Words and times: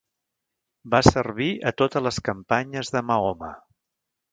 Va 0.93 1.01
servir 1.07 1.49
a 1.71 1.73
totes 1.83 2.05
les 2.07 2.19
campanyes 2.31 2.91
de 2.97 3.05
Mahoma. 3.13 3.53